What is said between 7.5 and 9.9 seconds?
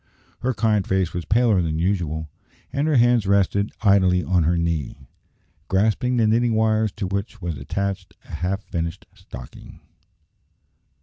attached a half finished stocking.